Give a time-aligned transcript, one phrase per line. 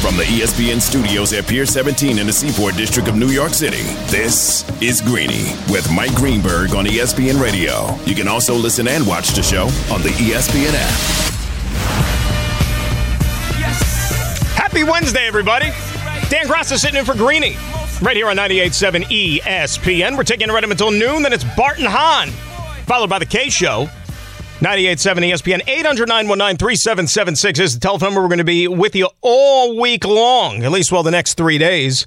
[0.00, 3.82] From the ESPN studios at Pier 17 in the Seaport District of New York City,
[4.06, 7.94] this is Greeny with Mike Greenberg on ESPN Radio.
[8.06, 11.30] You can also listen and watch the show on the ESPN app.
[13.60, 14.48] Yes.
[14.54, 15.66] Happy Wednesday, everybody.
[16.30, 17.56] Dan Graca is sitting in for Greeny.
[18.00, 20.16] Right here on 98.7 ESPN.
[20.16, 21.22] We're taking it right up until noon.
[21.22, 22.30] Then it's Bart and Hahn,
[22.86, 23.90] followed by the K Show.
[24.60, 28.20] 98.7 ESPN, 800-919-3776 is the telephone number.
[28.20, 31.56] We're going to be with you all week long, at least, well, the next three
[31.56, 32.04] days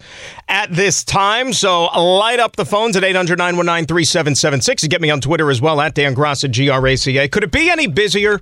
[0.47, 1.51] at this time.
[1.53, 4.83] So light up the phones at 800-919-3776.
[4.83, 7.27] You get me on Twitter as well, at Dan Graca, G-R-A-C-A.
[7.27, 8.39] Could it be any busier?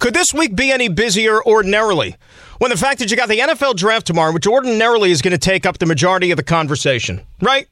[0.00, 2.16] Could this week be any busier ordinarily?
[2.58, 5.38] When the fact that you got the NFL draft tomorrow, which ordinarily is going to
[5.38, 7.68] take up the majority of the conversation, right?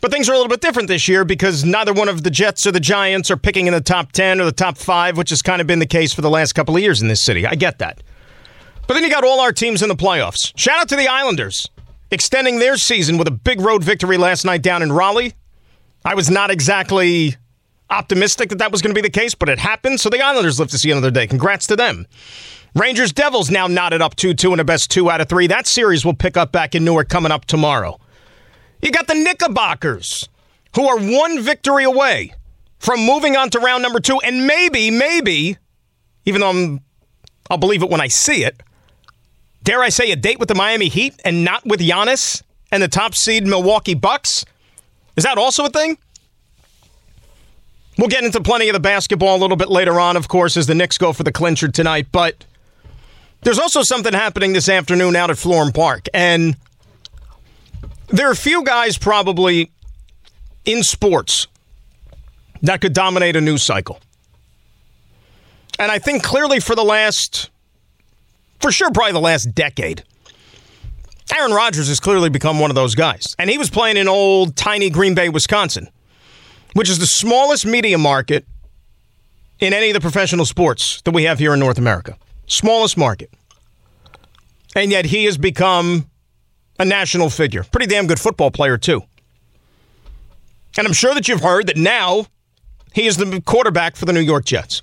[0.00, 2.66] But things are a little bit different this year because neither one of the Jets
[2.66, 5.42] or the Giants are picking in the top 10 or the top 5, which has
[5.42, 7.46] kind of been the case for the last couple of years in this city.
[7.46, 8.02] I get that.
[8.86, 10.52] But then you got all our teams in the playoffs.
[10.56, 11.70] Shout out to the Islanders,
[12.10, 15.34] extending their season with a big road victory last night down in Raleigh.
[16.04, 17.36] I was not exactly
[17.90, 20.00] optimistic that that was going to be the case, but it happened.
[20.00, 21.26] So the Islanders live to see another day.
[21.26, 22.06] Congrats to them.
[22.74, 25.46] Rangers Devils now knotted up 2 2 in a best two out of three.
[25.46, 27.98] That series will pick up back in Newark coming up tomorrow.
[28.82, 30.28] You got the Knickerbockers,
[30.74, 32.34] who are one victory away
[32.78, 35.56] from moving on to round number two, and maybe, maybe,
[36.24, 36.80] even though I'm,
[37.50, 38.62] I'll believe it when I see it,
[39.62, 42.88] dare I say a date with the Miami Heat and not with Giannis and the
[42.88, 44.44] top seed Milwaukee Bucks?
[45.16, 45.98] Is that also a thing?
[47.98, 50.66] We'll get into plenty of the basketball a little bit later on, of course, as
[50.66, 52.08] the Knicks go for the clincher tonight.
[52.12, 52.44] But
[53.40, 56.06] there's also something happening this afternoon out at Florham Park.
[56.12, 56.56] And
[58.08, 59.70] there are a few guys probably
[60.64, 61.46] in sports
[62.62, 64.00] that could dominate a news cycle.
[65.78, 67.50] And I think clearly for the last,
[68.60, 70.04] for sure, probably the last decade,
[71.36, 73.34] Aaron Rodgers has clearly become one of those guys.
[73.38, 75.88] And he was playing in old, tiny Green Bay, Wisconsin,
[76.74, 78.46] which is the smallest media market
[79.58, 82.16] in any of the professional sports that we have here in North America.
[82.46, 83.30] Smallest market.
[84.74, 86.08] And yet he has become
[86.78, 87.64] a national figure.
[87.64, 89.02] Pretty damn good football player, too.
[90.78, 92.26] And I'm sure that you've heard that now
[92.92, 94.82] he is the quarterback for the New York Jets.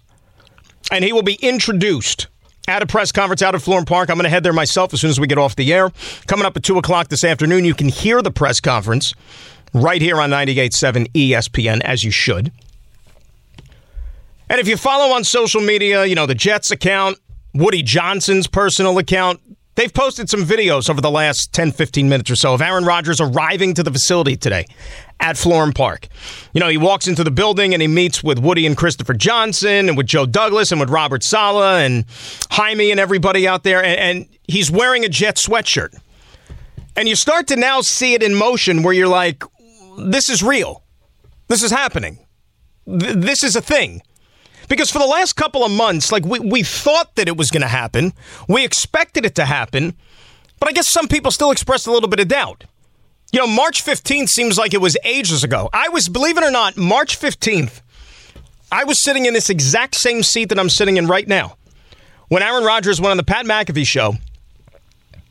[0.92, 2.28] And he will be introduced
[2.68, 4.10] at a press conference out at Florham Park.
[4.10, 5.92] I'm going to head there myself as soon as we get off the air.
[6.28, 9.14] Coming up at 2 o'clock this afternoon, you can hear the press conference
[9.74, 12.52] right here on 98.7 ESPN, as you should.
[14.50, 17.18] And if you follow on social media, you know, the Jets account,
[17.54, 19.42] Woody Johnson's personal account,
[19.76, 23.20] They've posted some videos over the last 10, 15 minutes or so of Aaron Rodgers
[23.20, 24.66] arriving to the facility today
[25.20, 26.10] at Florham Park.
[26.54, 29.90] You know, he walks into the building and he meets with Woody and Christopher Johnson
[29.90, 32.06] and with Joe Douglas and with Robert Saleh and
[32.52, 33.84] Jaime and everybody out there.
[33.84, 35.96] And, and he's wearing a Jet sweatshirt.
[36.96, 39.44] And you start to now see it in motion where you're like,
[39.98, 40.84] this is real.
[41.48, 42.20] This is happening.
[42.86, 44.02] Th- this is a thing.
[44.70, 47.62] Because for the last couple of months, like we, we thought that it was going
[47.62, 48.14] to happen,
[48.48, 49.96] we expected it to happen,
[50.60, 52.64] but I guess some people still expressed a little bit of doubt.
[53.32, 55.70] You know, March 15th seems like it was ages ago.
[55.74, 57.82] I was, believe it or not, March 15th,
[58.72, 61.58] I was sitting in this exact same seat that I'm sitting in right now
[62.30, 64.16] when Aaron Rodgers went on the Pat McAfee show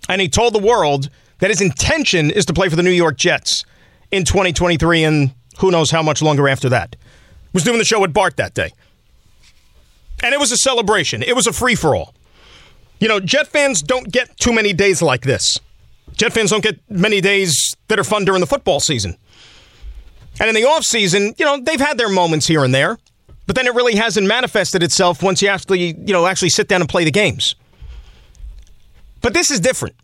[0.09, 3.17] and he told the world that his intention is to play for the New York
[3.17, 3.65] Jets
[4.13, 6.95] in 2023 and who knows how much longer after that.
[7.53, 8.71] Was doing the show with Bart that day.
[10.23, 11.23] And it was a celebration.
[11.23, 12.15] It was a free for all.
[13.01, 15.59] You know, Jet fans don't get too many days like this.
[16.17, 19.17] Jet fans don't get many days that are fun during the football season.
[20.41, 22.99] And in the offseason, you know, they've had their moments here and there,
[23.47, 26.81] but then it really hasn't manifested itself once you actually, you know, actually sit down
[26.81, 27.55] and play the games.
[29.21, 29.97] But this is different.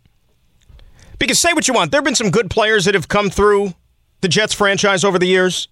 [1.18, 3.74] Because say what you want, there have been some good players that have come through
[4.20, 5.68] the Jets franchise over the years.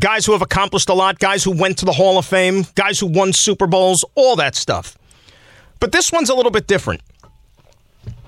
[0.00, 2.98] Guys who have accomplished a lot, guys who went to the Hall of Fame, guys
[2.98, 4.98] who won Super Bowls, all that stuff.
[5.78, 7.00] But this one's a little bit different.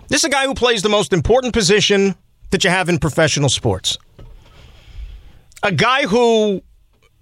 [0.08, 2.14] This is a guy who plays the most important position
[2.50, 3.98] that you have in professional sports.
[5.62, 6.62] A guy who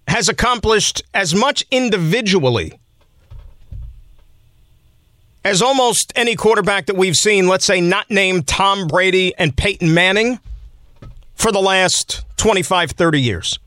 [0.09, 2.79] has accomplished as much individually
[5.45, 9.93] as almost any quarterback that we've seen, let's say not named Tom Brady and Peyton
[9.93, 10.41] Manning,
[11.35, 13.59] for the last 25, 30 years.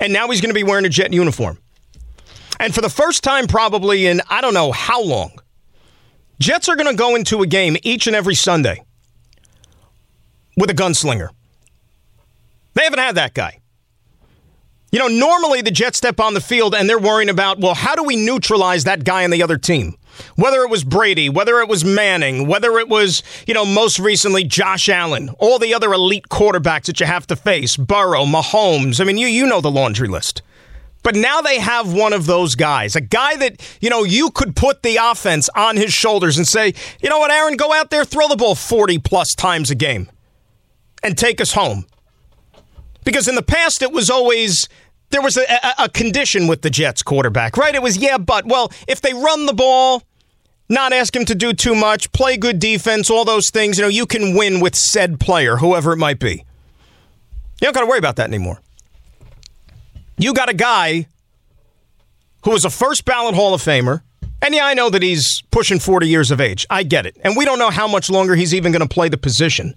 [0.00, 1.58] And now he's going to be wearing a jet uniform.
[2.60, 5.32] And for the first time, probably in I don't know how long,
[6.40, 8.84] Jets are going to go into a game each and every Sunday
[10.56, 11.28] with a gunslinger.
[12.74, 13.58] They haven't had that guy.
[14.90, 17.94] You know, normally the Jets step on the field and they're worrying about, well, how
[17.94, 19.96] do we neutralize that guy on the other team?
[20.36, 24.44] Whether it was Brady, whether it was Manning, whether it was, you know, most recently
[24.44, 29.00] Josh Allen, all the other elite quarterbacks that you have to face, Burrow, Mahomes.
[29.00, 30.42] I mean, you you know the laundry list.
[31.02, 34.56] But now they have one of those guys, a guy that, you know, you could
[34.56, 38.04] put the offense on his shoulders and say, you know what, Aaron, go out there,
[38.04, 40.10] throw the ball 40 plus times a game
[41.02, 41.86] and take us home.
[43.04, 44.68] Because in the past, it was always
[45.10, 47.74] there was a, a, a, condition with the Jets quarterback, right?
[47.74, 50.02] It was, yeah, but, well, if they run the ball,
[50.68, 53.88] not ask him to do too much, play good defense, all those things, you know,
[53.88, 56.44] you can win with said player, whoever it might be.
[57.60, 58.60] You don't got to worry about that anymore.
[60.18, 61.06] You got a guy
[62.44, 64.02] who is a first ballot Hall of Famer.
[64.40, 66.66] And yeah, I know that he's pushing 40 years of age.
[66.70, 67.16] I get it.
[67.22, 69.74] And we don't know how much longer he's even going to play the position.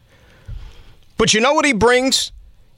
[1.17, 2.31] But you know what he brings?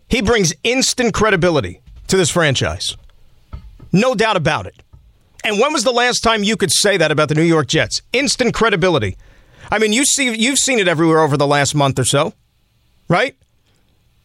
[0.08, 2.96] He brings instant credibility to this franchise.
[3.92, 4.76] No doubt about it.
[5.44, 8.02] And when was the last time you could say that about the New York Jets?
[8.14, 9.18] Instant credibility.
[9.72, 12.34] I mean, you see you've seen it everywhere over the last month or so.
[13.10, 13.36] Right?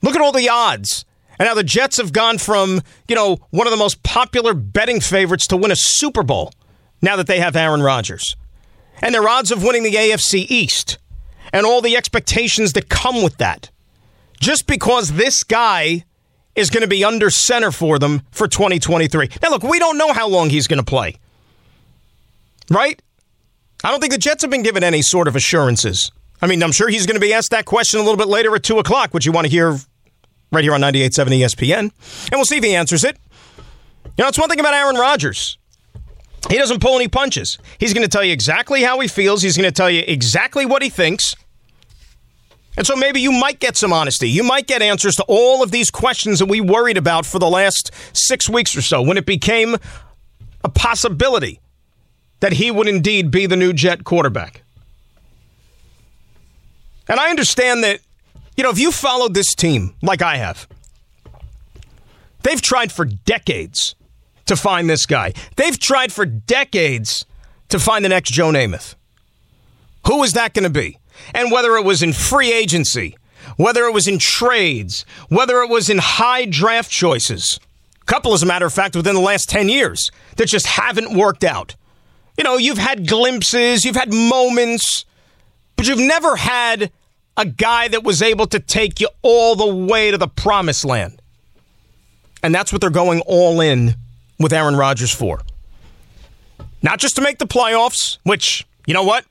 [0.02, 1.04] Look at all the odds.
[1.38, 5.00] And now the Jets have gone from, you know, one of the most popular betting
[5.00, 6.52] favorites to win a Super Bowl
[7.00, 8.36] now that they have Aaron Rodgers.
[9.00, 10.98] And their odds of winning the AFC East
[11.52, 13.70] and all the expectations that come with that.
[14.40, 16.04] Just because this guy
[16.58, 19.28] is going to be under center for them for 2023.
[19.42, 21.16] Now, look, we don't know how long he's going to play.
[22.70, 23.00] Right?
[23.84, 26.10] I don't think the Jets have been given any sort of assurances.
[26.42, 28.54] I mean, I'm sure he's going to be asked that question a little bit later
[28.54, 29.76] at 2 o'clock, which you want to hear
[30.50, 31.78] right here on 98.7 ESPN.
[31.78, 31.92] And
[32.32, 33.16] we'll see if he answers it.
[34.16, 35.58] You know, it's one thing about Aaron Rodgers.
[36.50, 37.58] He doesn't pull any punches.
[37.78, 39.42] He's going to tell you exactly how he feels.
[39.42, 41.36] He's going to tell you exactly what he thinks.
[42.78, 44.30] And so maybe you might get some honesty.
[44.30, 47.50] You might get answers to all of these questions that we worried about for the
[47.50, 49.76] last six weeks or so when it became
[50.62, 51.60] a possibility
[52.38, 54.62] that he would indeed be the new Jet quarterback.
[57.08, 57.98] And I understand that
[58.56, 60.68] you know, if you followed this team like I have,
[62.44, 63.96] they've tried for decades
[64.46, 65.32] to find this guy.
[65.56, 67.26] They've tried for decades
[67.70, 68.94] to find the next Joe Namath.
[70.06, 70.97] Who is that going to be?
[71.34, 73.16] And whether it was in free agency,
[73.56, 77.58] whether it was in trades, whether it was in high draft choices,
[78.00, 81.16] a couple, as a matter of fact, within the last 10 years that just haven't
[81.16, 81.74] worked out.
[82.36, 85.04] You know, you've had glimpses, you've had moments,
[85.76, 86.92] but you've never had
[87.36, 91.20] a guy that was able to take you all the way to the promised land.
[92.42, 93.94] And that's what they're going all in
[94.38, 95.40] with Aaron Rodgers for.
[96.82, 99.24] Not just to make the playoffs, which, you know what?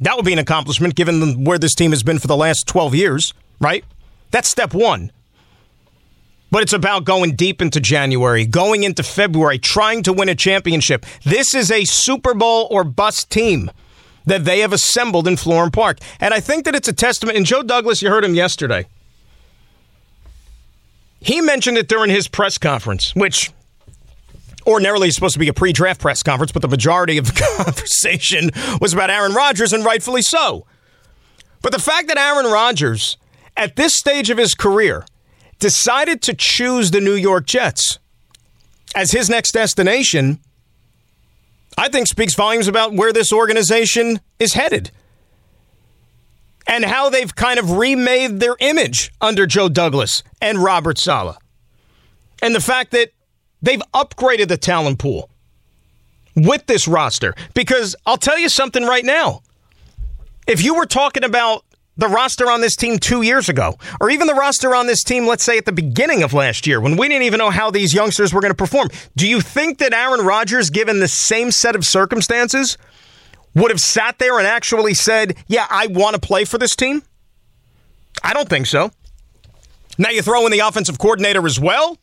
[0.00, 2.94] That would be an accomplishment given where this team has been for the last 12
[2.94, 3.84] years, right?
[4.30, 5.10] That's step one.
[6.50, 11.04] But it's about going deep into January, going into February, trying to win a championship.
[11.24, 13.70] This is a Super Bowl or bust team
[14.24, 15.98] that they have assembled in Florham Park.
[16.20, 17.36] And I think that it's a testament.
[17.36, 18.86] And Joe Douglas, you heard him yesterday.
[21.20, 23.50] He mentioned it during his press conference, which
[24.66, 28.50] ordinarily supposed to be a pre draft press conference, but the majority of the conversation
[28.80, 30.66] was about Aaron Rodgers, and rightfully so.
[31.62, 33.16] But the fact that Aaron Rodgers,
[33.56, 35.04] at this stage of his career,
[35.58, 37.98] decided to choose the New York Jets
[38.94, 40.40] as his next destination
[41.78, 44.90] I think speaks volumes about where this organization is headed
[46.66, 51.36] and how they've kind of remade their image under Joe Douglas and Robert Saleh.
[52.42, 53.10] And the fact that
[53.62, 55.30] they've upgraded the talent pool
[56.34, 57.34] with this roster.
[57.54, 59.42] Because I'll tell you something right now.
[60.46, 61.64] If you were talking about
[61.96, 65.26] the roster on this team two years ago, or even the roster on this team,
[65.26, 67.92] let's say at the beginning of last year, when we didn't even know how these
[67.92, 68.88] youngsters were going to perform.
[69.16, 72.78] Do you think that Aaron Rodgers, given the same set of circumstances,
[73.54, 77.02] would have sat there and actually said, Yeah, I want to play for this team?
[78.22, 78.90] I don't think so.
[79.98, 81.98] Now you throw in the offensive coordinator as well.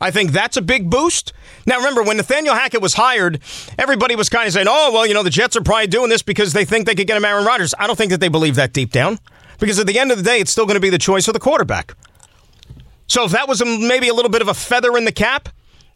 [0.00, 1.32] I think that's a big boost.
[1.66, 3.40] Now, remember, when Nathaniel Hackett was hired,
[3.78, 6.22] everybody was kind of saying, oh, well, you know, the Jets are probably doing this
[6.22, 7.74] because they think they could get him Aaron Rodgers.
[7.78, 9.18] I don't think that they believe that deep down
[9.58, 11.34] because at the end of the day, it's still going to be the choice of
[11.34, 11.94] the quarterback.
[13.06, 15.48] So if that was a, maybe a little bit of a feather in the cap,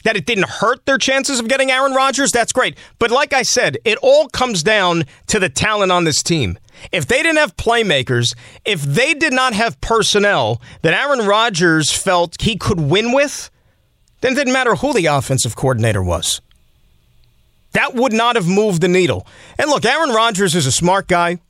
[0.05, 2.77] that it didn't hurt their chances of getting Aaron Rodgers, that's great.
[2.99, 6.59] But like I said, it all comes down to the talent on this team.
[6.93, 8.35] If they didn't have playmakers,
[8.65, 13.51] if they did not have personnel that Aaron Rodgers felt he could win with,
[14.25, 16.41] then it didn't matter who the offensive coordinator was.
[17.73, 19.27] That would not have moved the needle.
[19.59, 21.41] And look, Aaron Rodgers is a smart guy.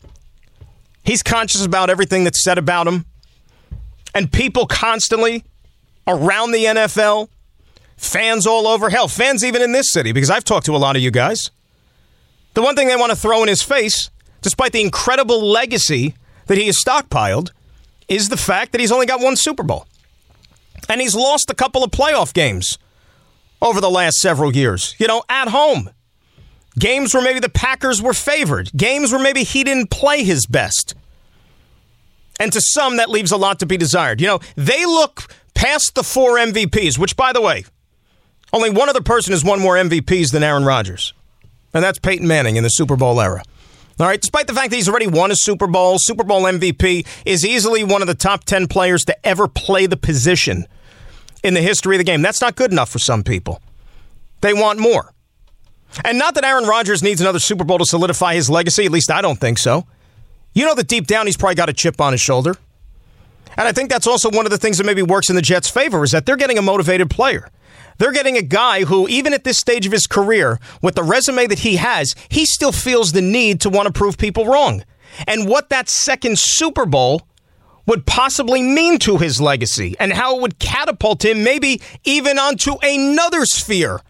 [1.04, 3.04] He's conscious about everything that's said about him.
[4.12, 5.44] And people constantly
[6.08, 7.28] around the NFL,
[7.96, 10.96] fans all over, hell, fans even in this city, because I've talked to a lot
[10.96, 11.52] of you guys.
[12.54, 14.10] The one thing they want to throw in his face,
[14.42, 16.16] despite the incredible legacy
[16.46, 17.50] that he has stockpiled,
[18.08, 19.86] is the fact that he's only got one Super Bowl.
[20.88, 22.78] And he's lost a couple of playoff games
[23.62, 25.90] over the last several years, you know, at home.
[26.78, 30.94] Games where maybe the Packers were favored, games where maybe he didn't play his best.
[32.40, 34.20] And to some, that leaves a lot to be desired.
[34.20, 37.64] You know, they look past the four MVPs, which, by the way,
[38.52, 41.14] only one other person has won more MVPs than Aaron Rodgers,
[41.72, 43.42] and that's Peyton Manning in the Super Bowl era.
[44.00, 47.06] All right, despite the fact that he's already won a Super Bowl, Super Bowl MVP
[47.24, 50.66] is easily one of the top 10 players to ever play the position
[51.44, 52.20] in the history of the game.
[52.20, 53.62] That's not good enough for some people.
[54.40, 55.12] They want more.
[56.04, 59.12] And not that Aaron Rodgers needs another Super Bowl to solidify his legacy, at least
[59.12, 59.86] I don't think so.
[60.54, 62.56] You know that deep down he's probably got a chip on his shoulder.
[63.56, 65.70] And I think that's also one of the things that maybe works in the Jets'
[65.70, 67.48] favor is that they're getting a motivated player.
[67.98, 71.46] They're getting a guy who, even at this stage of his career, with the resume
[71.46, 74.84] that he has, he still feels the need to want to prove people wrong.
[75.26, 77.22] And what that second Super Bowl
[77.86, 82.76] would possibly mean to his legacy and how it would catapult him maybe even onto
[82.82, 84.00] another sphere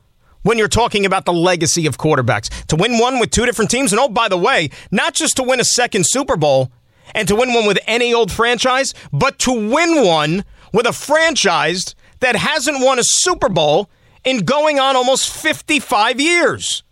[0.43, 2.49] when you're talking about the legacy of quarterbacks.
[2.67, 5.43] To win one with two different teams, and oh, by the way, not just to
[5.43, 6.71] win a second Super Bowl
[7.15, 11.95] and to win one with any old franchise, but to win one with a franchise
[12.25, 13.91] that hasn't won a Super Bowl
[14.25, 16.83] in going on almost 55 years.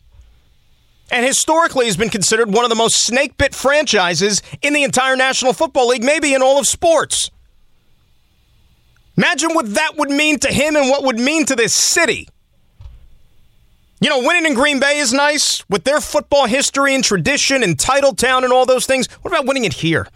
[1.11, 5.17] And historically has been considered one of the most snake bit franchises in the entire
[5.17, 7.31] National Football League, maybe in all of sports.
[9.17, 12.29] Imagine what that would mean to him and what would mean to this city.
[14.03, 17.79] You know, winning in Green Bay is nice with their football history and tradition and
[17.79, 19.07] title town and all those things.
[19.23, 20.09] What about winning it here?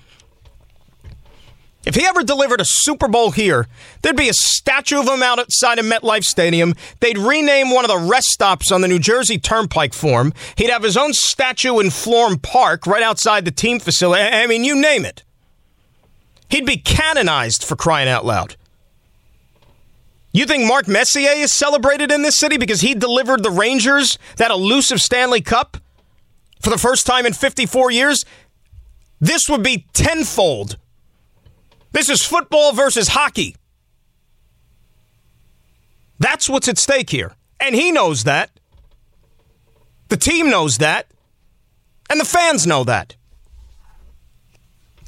[1.87, 3.69] If he ever delivered a Super Bowl here,
[4.03, 6.75] there'd be a statue of him out outside of MetLife Stadium.
[6.99, 10.33] They'd rename one of the rest stops on the New Jersey Turnpike for him.
[10.57, 14.25] He'd have his own statue in Florham Park right outside the team facility.
[14.25, 15.23] I mean, you name it.
[16.51, 18.57] He'd be canonized for crying out loud.
[20.33, 24.51] You think Mark Messier is celebrated in this city because he delivered the Rangers that
[24.51, 25.77] elusive Stanley Cup
[26.61, 28.25] for the first time in 54 years?
[29.21, 30.77] This would be tenfold.
[31.93, 33.57] This is football versus hockey.
[36.19, 37.35] That's what's at stake here.
[37.61, 38.51] And he knows that.
[40.09, 41.07] The team knows that.
[42.09, 43.17] And the fans know that.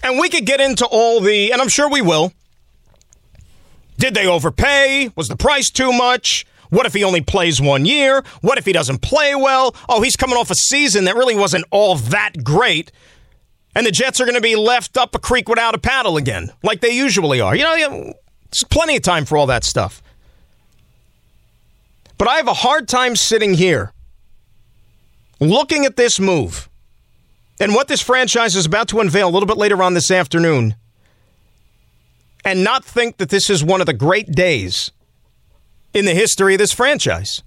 [0.02, 2.32] And we could get into all the, and I'm sure we will
[3.98, 5.10] did they overpay?
[5.16, 6.46] Was the price too much?
[6.70, 8.22] What if he only plays one year?
[8.40, 9.74] What if he doesn't play well?
[9.88, 12.92] Oh, he's coming off a season that really wasn't all that great.
[13.78, 16.50] And the Jets are going to be left up a creek without a paddle again,
[16.64, 17.54] like they usually are.
[17.54, 20.02] You know, there's plenty of time for all that stuff.
[22.18, 23.92] But I have a hard time sitting here
[25.38, 26.68] looking at this move
[27.60, 30.74] and what this franchise is about to unveil a little bit later on this afternoon
[32.44, 34.90] and not think that this is one of the great days
[35.94, 37.44] in the history of this franchise.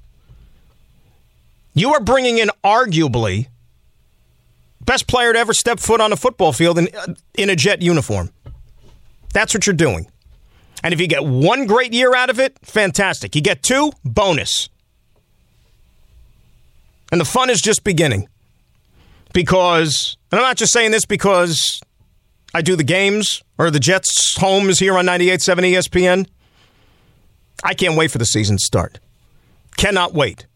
[1.74, 3.48] You are bringing in arguably
[4.86, 6.90] best player to ever step foot on a football field in,
[7.36, 8.32] in a jet uniform.
[9.34, 10.08] That's what you're doing.
[10.84, 13.36] And if you get one great year out of it, fantastic.
[13.36, 14.70] You get two, bonus.
[17.12, 18.28] And the fun is just beginning.
[19.34, 21.82] Because, and I'm not just saying this because
[22.54, 26.28] I do the games or the Jets' home is here on 98.7 ESPN.
[27.64, 29.00] I can't wait for the season to start.
[29.78, 30.48] Cannot wait.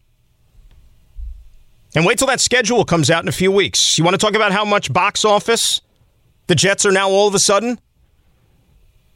[1.96, 3.98] And wait till that schedule comes out in a few weeks.
[3.98, 5.80] You want to talk about how much box office
[6.46, 7.80] the Jets are now all of a sudden?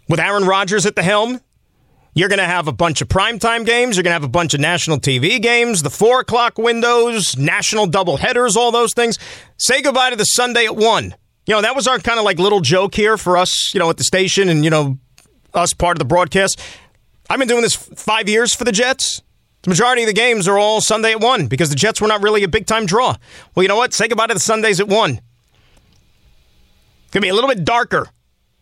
[0.08, 1.40] With Aaron Rodgers at the helm?
[2.12, 3.96] You're going to have a bunch of primetime games.
[3.96, 7.86] You're going to have a bunch of national TV games, the four o'clock windows, national
[7.86, 9.16] double headers, all those things.
[9.58, 11.14] Say goodbye to the Sunday at 1
[11.50, 13.90] you know, that was our kind of like little joke here for us, you know,
[13.90, 14.98] at the station and, you know,
[15.52, 16.60] us part of the broadcast.
[17.28, 19.20] I've been doing this five years for the Jets.
[19.62, 22.22] The majority of the games are all Sunday at 1 because the Jets were not
[22.22, 23.16] really a big time draw.
[23.54, 23.92] Well, you know what?
[23.92, 25.10] Say goodbye to the Sundays at 1.
[25.10, 25.20] It's
[27.12, 28.08] going to be a little bit darker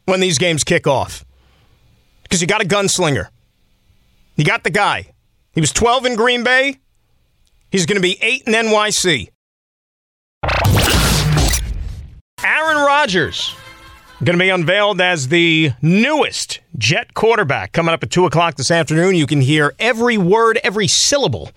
[0.06, 1.24] when these games kick off
[2.22, 3.28] because you got a gunslinger.
[4.36, 5.12] You got the guy.
[5.52, 6.78] He was 12 in Green Bay.
[7.70, 9.28] He's going to be 8 in NYC.
[12.42, 13.54] Aaron Rodgers
[14.24, 18.70] going to be unveiled as the newest Jet quarterback coming up at 2 o'clock this
[18.70, 19.14] afternoon.
[19.14, 21.50] You can hear every word, every syllable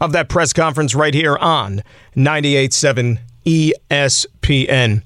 [0.00, 1.82] of that press conference right here on
[2.14, 5.02] 98.7 ESPN.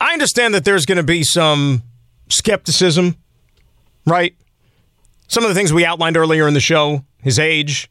[0.00, 1.82] I understand that there's going to be some
[2.28, 3.16] skepticism,
[4.06, 4.34] right?
[5.28, 7.90] Some of the things we outlined earlier in the show, his age,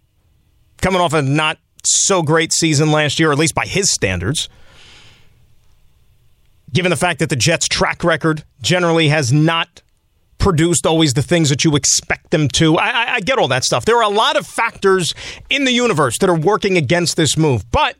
[0.82, 4.50] coming off a not so great season last year, at least by his standards.
[6.74, 9.82] Given the fact that the Jets' track record generally has not
[10.40, 12.78] produced always the things that you expect them to.
[12.78, 13.86] I, I, I, get all that stuff.
[13.86, 15.16] There are a lot of factors
[15.50, 17.96] in the universe that are working against this move, but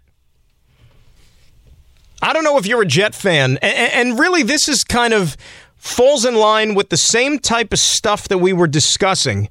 [2.22, 5.38] I don't know if you're a Jet fan, and, and really, this is kind of
[5.78, 9.50] falls in line with the same type of stuff that we were discussing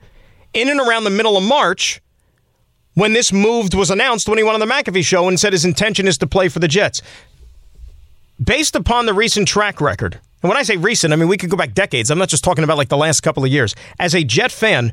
[0.54, 2.00] in and around the middle of March
[2.94, 5.64] when this move was announced when he went on the McAfee show and said his
[5.64, 7.00] intention is to play for the Jets.
[8.42, 11.50] Based upon the recent track record, and when I say recent, I mean we could
[11.50, 12.10] go back decades.
[12.10, 13.74] I'm not just talking about like the last couple of years.
[13.98, 14.92] As a Jet fan,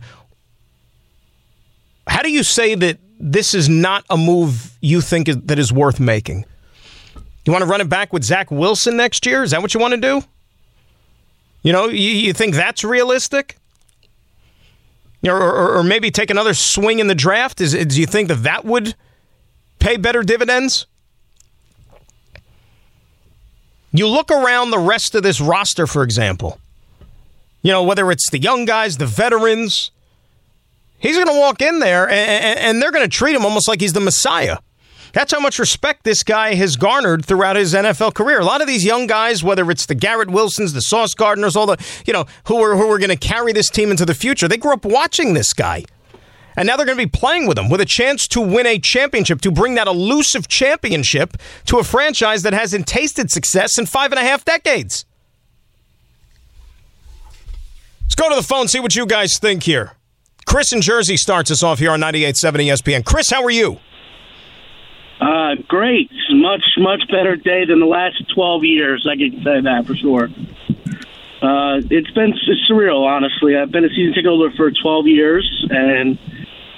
[2.08, 5.72] how do you say that this is not a move you think is, that is
[5.72, 6.46] worth making?
[7.46, 9.44] You want to run it back with Zach Wilson next year?
[9.44, 10.22] Is that what you want to do?
[11.64, 13.58] You know, you, you think that's realistic?
[15.26, 17.60] Or, or, or, maybe take another swing in the draft?
[17.60, 18.96] Is, do you think that that would
[19.80, 20.86] pay better dividends?
[23.92, 26.60] You look around the rest of this roster, for example.
[27.62, 29.92] You know, whether it's the young guys, the veterans,
[31.00, 33.82] he's going to walk in there and, and they're going to treat him almost like
[33.82, 34.58] he's the Messiah.
[35.12, 38.40] That's how much respect this guy has garnered throughout his NFL career.
[38.40, 41.66] A lot of these young guys, whether it's the Garrett Wilsons, the Sauce Gardeners, all
[41.66, 44.48] the, you know, who are, who are going to carry this team into the future,
[44.48, 45.84] they grew up watching this guy.
[46.56, 48.80] And now they're going to be playing with him with a chance to win a
[48.80, 54.12] championship, to bring that elusive championship to a franchise that hasn't tasted success in five
[54.12, 55.06] and a half decades.
[58.04, 59.94] Let's go to the phone, see what you guys think here.
[60.46, 62.34] Chris in Jersey starts us off here on 98.7
[62.68, 63.06] ESPN.
[63.06, 63.80] Chris, how are you?
[65.22, 66.10] Uh, great.
[66.32, 69.08] Much, much better day than the last 12 years.
[69.10, 70.30] I can say that for sure.
[71.42, 72.34] Uh, it's been
[72.70, 73.56] surreal, honestly.
[73.56, 76.18] I've been a season ticket holder for 12 years, and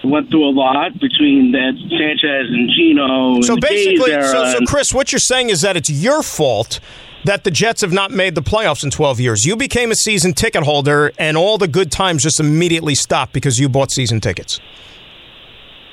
[0.04, 3.42] went through a lot between that Sanchez and Geno.
[3.42, 6.80] So and basically, so, so Chris, what you're saying is that it's your fault
[7.26, 9.46] that the Jets have not made the playoffs in 12 years.
[9.46, 13.60] You became a season ticket holder, and all the good times just immediately stopped because
[13.60, 14.60] you bought season tickets.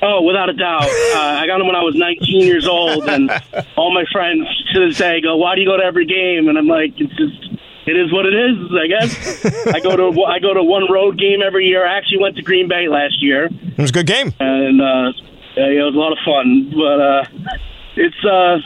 [0.01, 0.89] Oh, without a doubt.
[1.09, 3.31] Uh, I got them when I was 19 years old, and
[3.75, 6.57] all my friends to this day go, "Why do you go to every game?" And
[6.57, 9.65] I'm like, "It's just." It is what it is, I guess.
[9.73, 11.87] I go to I go to one road game every year.
[11.87, 13.45] I actually went to Green Bay last year.
[13.45, 15.11] It was a good game, and uh,
[15.57, 16.69] yeah, it was a lot of fun.
[16.69, 17.57] But uh,
[17.95, 18.57] it's uh,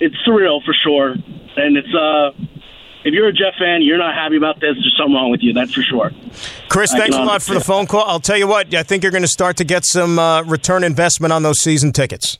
[0.00, 1.12] it's surreal for sure,
[1.56, 2.32] and it's uh,
[3.04, 4.74] if you're a Jet fan, you're not happy about this.
[4.74, 5.52] There's something wrong with you.
[5.52, 6.10] That's for sure.
[6.68, 8.04] Chris, thanks a lot for the phone call.
[8.04, 8.74] I'll tell you what.
[8.74, 11.92] I think you're going to start to get some uh, return investment on those season
[11.92, 12.38] tickets.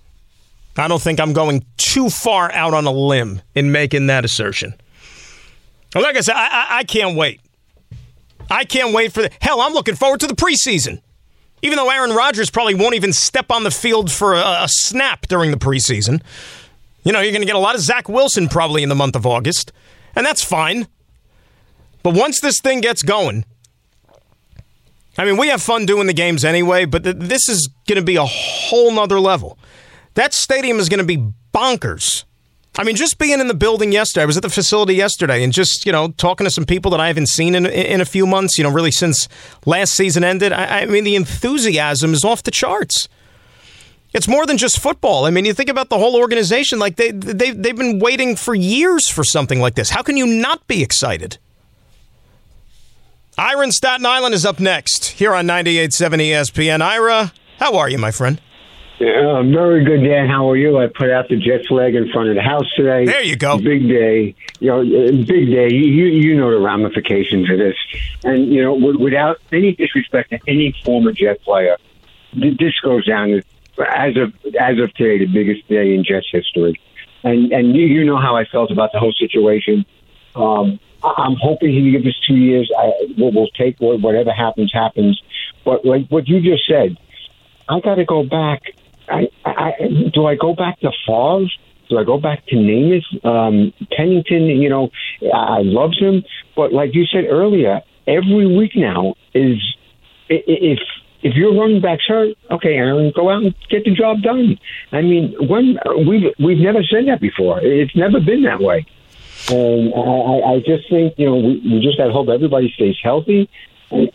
[0.76, 4.74] I don't think I'm going too far out on a limb in making that assertion.
[5.94, 7.40] Like I said, I, I, I can't wait.
[8.50, 9.60] I can't wait for the hell.
[9.60, 11.00] I'm looking forward to the preseason.
[11.62, 15.26] Even though Aaron Rodgers probably won't even step on the field for a, a snap
[15.28, 16.22] during the preseason.
[17.04, 19.16] You know, you're going to get a lot of Zach Wilson probably in the month
[19.16, 19.72] of August
[20.14, 20.86] and that's fine.
[22.02, 23.44] But once this thing gets going,
[25.16, 28.04] I mean, we have fun doing the games anyway, but th- this is going to
[28.04, 29.58] be a whole nother level.
[30.14, 32.24] That stadium is going to be bonkers.
[32.78, 35.52] I mean, just being in the building yesterday, I was at the facility yesterday and
[35.52, 38.26] just, you know, talking to some people that I haven't seen in, in a few
[38.26, 39.28] months, you know, really since
[39.66, 40.52] last season ended.
[40.52, 43.08] I, I mean, the enthusiasm is off the charts.
[44.14, 45.26] It's more than just football.
[45.26, 48.54] I mean, you think about the whole organization, like they, they, they've been waiting for
[48.54, 49.90] years for something like this.
[49.90, 51.38] How can you not be excited?
[53.36, 56.82] Ira in Staten Island is up next here on 98.7 ESPN.
[56.82, 58.40] Ira, how are you, my friend?
[59.02, 60.28] Yeah, very good, Dan.
[60.28, 60.78] How are you?
[60.78, 63.04] I put out the jet flag in front of the house today.
[63.04, 63.58] There you go.
[63.58, 64.36] Big day.
[64.60, 65.72] You know, big day.
[65.72, 67.74] You you know the ramifications of this,
[68.22, 71.78] and you know, without any disrespect to any former Jet player,
[72.32, 76.80] this goes down as of as of today, the biggest day in Jets history.
[77.24, 79.84] And and you, you know how I felt about the whole situation.
[80.36, 82.70] Um, I'm hoping he gives us two years.
[82.78, 85.20] I, we'll, we'll take whatever happens, happens.
[85.64, 86.96] But like what you just said,
[87.68, 88.62] I got to go back.
[89.12, 89.72] I, I,
[90.12, 91.46] do I go back to Favre?
[91.90, 93.24] Do I go back to Namath?
[93.24, 94.90] Um, Pennington, you know,
[95.34, 96.24] I loved him,
[96.56, 99.58] but like you said earlier, every week now is
[100.28, 100.78] if
[101.22, 104.58] if your running back's hurt, okay, Aaron, go out and get the job done.
[104.90, 107.60] I mean, when we've we've never said that before.
[107.62, 108.86] It's never been that way.
[109.50, 112.96] And I, I just think you know we, we just got to hope everybody stays
[113.02, 113.50] healthy.
[113.90, 114.10] And,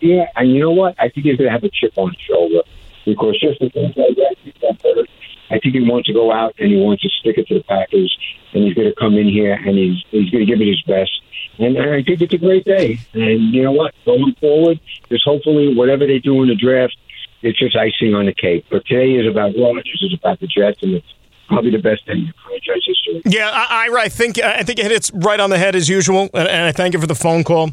[0.00, 0.94] yeah, and you know what?
[0.98, 2.62] I think he's going to have a chip on his shoulder
[3.06, 5.06] because just that,
[5.48, 7.64] I think he wants to go out and he wants to stick it to the
[7.64, 8.14] Packers,
[8.52, 10.82] and he's going to come in here and he's he's going to give it his
[10.82, 11.10] best.
[11.58, 12.98] And, and I think it's a great day.
[13.14, 13.94] And you know what?
[14.04, 16.96] Going forward, just hopefully whatever they do in the draft,
[17.40, 18.66] it's just icing on the cake.
[18.70, 21.14] But today is about Rodgers, it's about the Jets, and it's
[21.48, 23.22] probably the best thing in the franchise history.
[23.24, 26.28] Yeah, I, I, I think I think it hits right on the head as usual,
[26.34, 27.70] and, and I thank you for the phone call.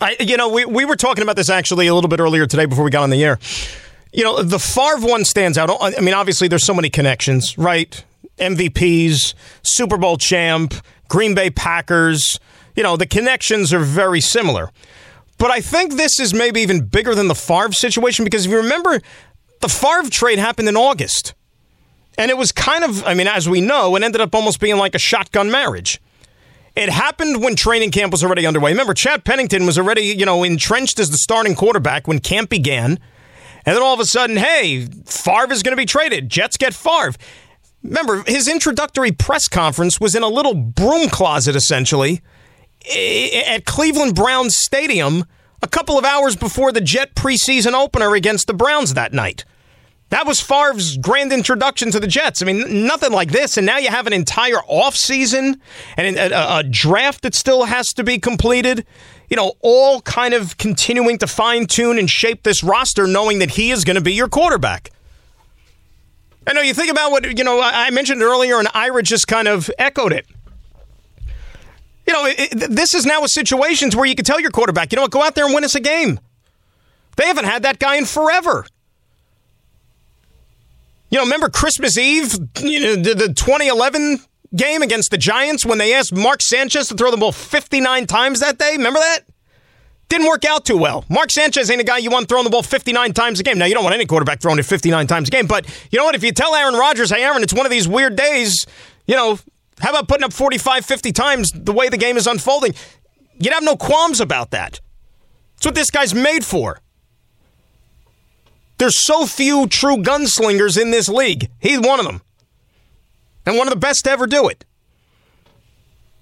[0.00, 2.66] I, you know, we, we were talking about this actually a little bit earlier today
[2.66, 3.38] before we got on the air.
[4.16, 5.68] You know, the Favre one stands out.
[5.78, 8.02] I mean, obviously, there's so many connections, right?
[8.38, 10.72] MVPs, Super Bowl champ,
[11.08, 12.40] Green Bay Packers.
[12.74, 14.70] You know, the connections are very similar.
[15.36, 18.56] But I think this is maybe even bigger than the Favre situation because if you
[18.56, 19.02] remember,
[19.60, 21.34] the Favre trade happened in August.
[22.16, 24.78] And it was kind of, I mean, as we know, it ended up almost being
[24.78, 26.00] like a shotgun marriage.
[26.74, 28.70] It happened when training camp was already underway.
[28.70, 32.98] Remember, Chad Pennington was already, you know, entrenched as the starting quarterback when camp began.
[33.66, 36.28] And then all of a sudden, hey, Favre is going to be traded.
[36.30, 37.14] Jets get Favre.
[37.82, 42.22] Remember, his introductory press conference was in a little broom closet, essentially,
[42.88, 45.24] at Cleveland Browns Stadium
[45.62, 49.44] a couple of hours before the Jet preseason opener against the Browns that night.
[50.10, 52.40] That was Favre's grand introduction to the Jets.
[52.40, 53.56] I mean, nothing like this.
[53.56, 55.58] And now you have an entire offseason
[55.96, 58.86] and a, a, draft that still has to be completed.
[59.28, 63.50] You know, all kind of continuing to fine tune and shape this roster, knowing that
[63.50, 64.90] he is going to be your quarterback.
[66.46, 69.48] I know you think about what, you know, I mentioned earlier, and Ira just kind
[69.48, 70.26] of echoed it.
[72.06, 74.96] You know, it, this is now a situation where you can tell your quarterback, you
[74.96, 76.20] know what, go out there and win us a game.
[77.16, 78.64] They haven't had that guy in forever.
[81.10, 84.20] You know, remember Christmas Eve, you know, the, the 2011
[84.54, 88.40] game against the Giants when they asked Mark Sanchez to throw the ball 59 times
[88.40, 88.72] that day?
[88.76, 89.20] Remember that?
[90.08, 91.04] Didn't work out too well.
[91.08, 93.58] Mark Sanchez ain't a guy you want throwing the ball 59 times a game.
[93.58, 96.04] Now, you don't want any quarterback throwing it 59 times a game, but you know
[96.04, 96.14] what?
[96.14, 98.66] If you tell Aaron Rodgers, hey, Aaron, it's one of these weird days,
[99.06, 99.38] you know,
[99.80, 102.74] how about putting up 45, 50 times the way the game is unfolding?
[103.38, 104.80] You'd have no qualms about that.
[105.56, 106.80] That's what this guy's made for.
[108.78, 111.50] There's so few true gunslingers in this league.
[111.58, 112.22] He's one of them.
[113.46, 114.64] And one of the best to ever do it.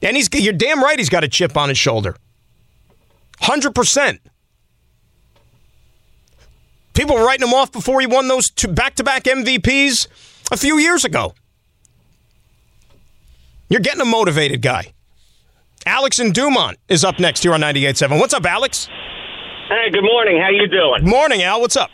[0.02, 2.16] And he's you're damn right he's got a chip on his shoulder.
[3.40, 4.18] 100%.
[6.92, 10.06] People were writing him off before he won those two back-to-back MVPs
[10.52, 11.34] a few years ago.
[13.68, 14.92] You're getting a motivated guy.
[15.86, 18.20] Alex and Dumont is up next here on 98.7.
[18.20, 18.88] What's up, Alex?
[19.68, 20.40] Hey, good morning.
[20.40, 21.04] How you doing?
[21.04, 21.60] Morning, Al.
[21.60, 21.90] What's up?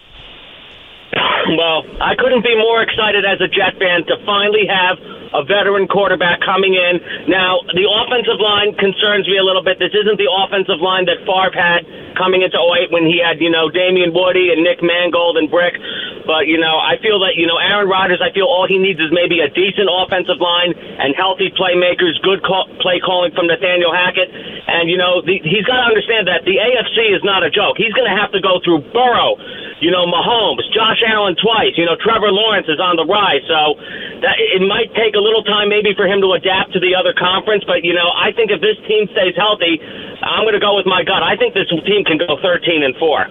[1.50, 4.98] Well, I couldn't be more excited as a Jet fan to finally have
[5.34, 6.98] a veteran quarterback coming in.
[7.30, 9.78] Now, the offensive line concerns me a little bit.
[9.78, 11.86] This isn't the offensive line that Favre had
[12.18, 15.78] coming into 08 when he had, you know, Damien Woody and Nick Mangold and Brick.
[16.26, 19.00] But, you know, I feel that, you know, Aaron Rodgers, I feel all he needs
[19.00, 23.94] is maybe a decent offensive line and healthy playmakers, good call, play calling from Nathaniel
[23.94, 24.30] Hackett.
[24.30, 27.78] And, you know, the, he's got to understand that the AFC is not a joke.
[27.80, 29.38] He's going to have to go through Burrow,
[29.80, 31.74] you know, Mahomes, Josh Allen twice.
[31.74, 33.42] You know, Trevor Lawrence is on the rise.
[33.48, 33.80] So
[34.22, 37.16] that, it might take a little time maybe for him to adapt to the other
[37.16, 39.80] conference, but you know, I think if this team stays healthy,
[40.22, 41.24] I'm going to go with my gut.
[41.24, 43.26] I think this team can go 13 and four.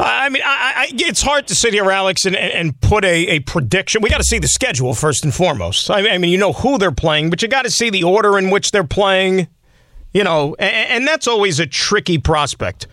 [0.00, 3.40] I mean, I, I, it's hard to sit here, Alex, and, and put a, a
[3.40, 4.00] prediction.
[4.00, 5.90] We got to see the schedule first and foremost.
[5.90, 8.04] I mean, I mean, you know who they're playing, but you got to see the
[8.04, 9.48] order in which they're playing.
[10.12, 12.86] You know, and, and that's always a tricky prospect.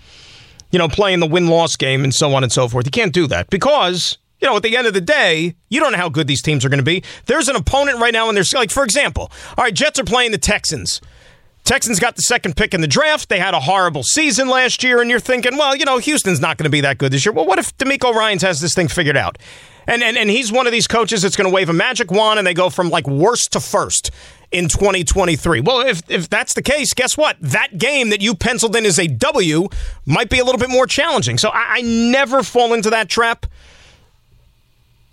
[0.76, 2.86] You know, playing the win loss game and so on and so forth.
[2.86, 5.94] You can't do that because you know, at the end of the day, you don't
[5.94, 7.02] know how good these teams are going to be.
[7.28, 10.32] There's an opponent right now, and there's like, for example, all right, Jets are playing
[10.32, 11.00] the Texans.
[11.64, 13.30] Texans got the second pick in the draft.
[13.30, 16.58] They had a horrible season last year, and you're thinking, well, you know, Houston's not
[16.58, 17.32] going to be that good this year.
[17.32, 19.38] Well, what if DeMeco Ryans has this thing figured out?
[19.88, 22.40] And, and, and he's one of these coaches that's going to wave a magic wand
[22.40, 24.12] and they go from like worst to first
[24.52, 25.62] in 2023.
[25.62, 27.38] Well, if, if that's the case, guess what?
[27.42, 29.70] That game that you penciled in as a W
[30.06, 31.38] might be a little bit more challenging.
[31.38, 33.46] So I, I never fall into that trap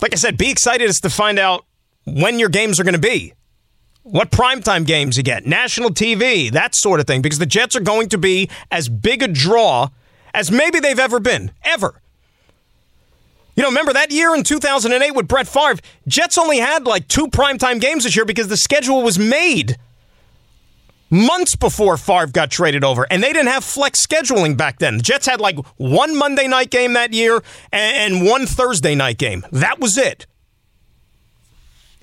[0.02, 1.64] like I said, be excited as to find out
[2.04, 3.32] when your games are going to be.
[4.02, 7.80] What primetime games you get, national TV, that sort of thing, because the Jets are
[7.80, 9.90] going to be as big a draw
[10.34, 12.01] as maybe they've ever been, ever.
[13.54, 17.28] You know, remember that year in 2008 with Brett Favre, Jets only had like two
[17.28, 19.76] primetime games this year because the schedule was made
[21.10, 24.96] months before Favre got traded over, and they didn't have flex scheduling back then.
[24.96, 29.44] The Jets had like one Monday night game that year and one Thursday night game.
[29.52, 30.26] That was it.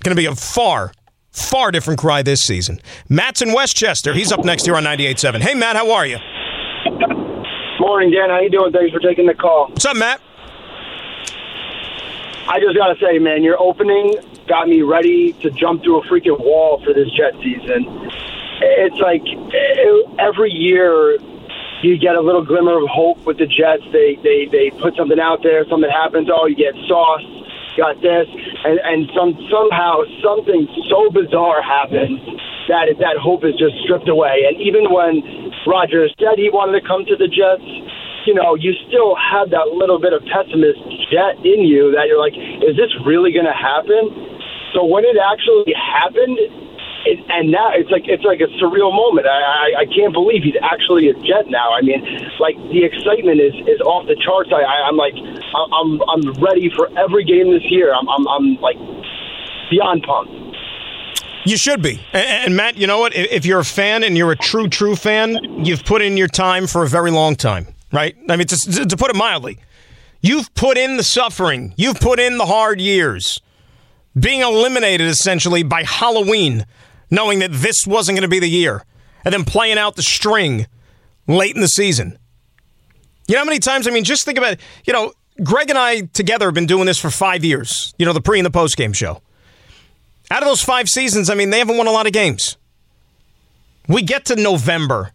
[0.04, 0.94] Going to be a far,
[1.32, 2.80] far different cry this season.
[3.10, 4.14] Matt's in Westchester.
[4.14, 5.42] He's up next here on 98.7.
[5.42, 6.18] Hey, Matt, how are you?
[7.80, 8.30] Morning, Dan.
[8.30, 8.72] How you doing?
[8.72, 9.70] Thanks for taking the call.
[9.70, 10.22] What's up, Matt?
[12.50, 14.16] I just got to say, man, your opening
[14.48, 18.10] got me ready to jump through a freaking wall for this Jet season
[18.62, 19.24] it's like
[20.20, 21.18] every year
[21.82, 23.84] you get a little glimmer of hope with the Jets.
[23.92, 26.30] They they they put something out there, something happens.
[26.32, 27.24] Oh, you get sauce,
[27.78, 28.28] got this,
[28.66, 32.20] and and some somehow something so bizarre happens
[32.68, 34.44] that that hope is just stripped away.
[34.48, 35.24] And even when
[35.66, 37.64] Rodgers said he wanted to come to the Jets,
[38.30, 40.78] you know, you still have that little bit of pessimist
[41.10, 44.14] jet in you that you're like, is this really going to happen?
[44.70, 46.38] So when it actually happened,
[47.10, 49.26] it, and now it's like it's like a surreal moment.
[49.26, 51.74] I, I I can't believe he's actually a Jet now.
[51.74, 52.06] I mean,
[52.38, 54.54] like the excitement is is off the charts.
[54.54, 57.96] I, I I'm like I'm I'm ready for every game this year.
[57.96, 58.78] I'm I'm, I'm like
[59.72, 60.40] beyond pumped.
[61.46, 62.00] You should be.
[62.14, 63.16] And, and, Matt, you know what?
[63.16, 66.68] If you're a fan and you're a true, true fan, you've put in your time
[66.68, 68.16] for a very long time, right?
[68.30, 69.60] I mean, to, to put it mildly,
[70.22, 73.40] you've put in the suffering, you've put in the hard years,
[74.20, 76.66] being eliminated essentially by Halloween
[77.12, 78.84] knowing that this wasn't going to be the year,
[79.26, 80.68] and then playing out the string
[81.28, 82.18] late in the season.
[83.28, 83.88] You know how many times?
[83.88, 84.62] I mean, just think about it.
[84.86, 88.14] You know, Greg and I together have been doing this for five years, you know,
[88.14, 89.22] the pre and the post game show.
[90.32, 92.58] Out of those five seasons, I mean, they haven't won a lot of games.
[93.88, 95.12] We get to November,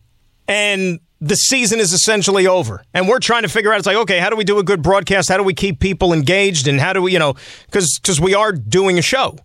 [0.49, 2.85] and the season is essentially over.
[2.93, 4.83] And we're trying to figure out, it's like, okay, how do we do a good
[4.83, 5.31] broadcast?
[5.31, 6.69] How do we keep people engaged?
[6.69, 7.35] And how do we, you know,
[7.71, 9.37] because we are doing a show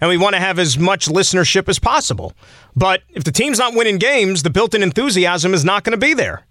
[0.00, 2.32] and we want to have as much listenership as possible.
[2.74, 5.98] But if the team's not winning games, the built in enthusiasm is not going to
[5.98, 6.46] be there.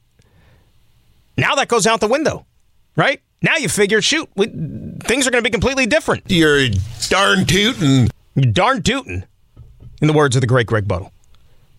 [1.37, 2.45] Now that goes out the window,
[2.95, 3.19] right?
[3.41, 6.23] Now you figure, shoot, we, things are going to be completely different.
[6.27, 6.69] You're
[7.09, 8.09] darn tootin'.
[8.35, 9.25] You're darn tootin',
[10.01, 11.11] in the words of the great Greg Buttle.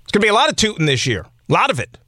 [0.03, 1.99] It's going to be a lot of tooting this year, a lot of it.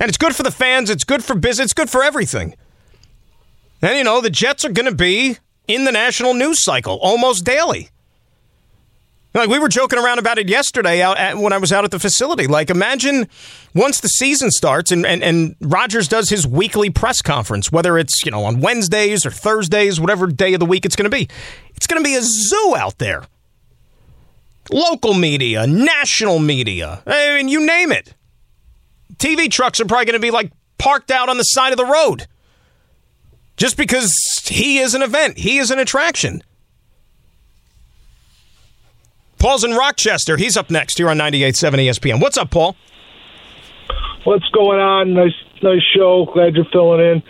[0.00, 2.54] And it's good for the fans, it's good for business, it's good for everything.
[3.82, 7.44] And, you know, the Jets are going to be in the national news cycle almost
[7.44, 7.90] daily.
[9.34, 11.90] Like we were joking around about it yesterday out at, when I was out at
[11.90, 12.46] the facility.
[12.46, 13.28] Like imagine
[13.74, 18.24] once the season starts and, and, and Rodgers does his weekly press conference, whether it's,
[18.24, 21.28] you know, on Wednesdays or Thursdays, whatever day of the week it's going to be.
[21.76, 23.24] It's going to be a zoo out there.
[24.72, 28.14] Local media, national media, I mean, you name it.
[29.16, 31.86] TV trucks are probably going to be like parked out on the side of the
[31.86, 32.26] road
[33.56, 34.12] just because
[34.44, 36.42] he is an event, he is an attraction.
[39.38, 40.36] Paul's in Rochester.
[40.36, 42.20] He's up next here on 98.7 ESPN.
[42.20, 42.76] What's up, Paul?
[44.24, 45.14] What's going on?
[45.14, 46.26] Nice, nice show.
[46.32, 47.22] Glad you're filling in.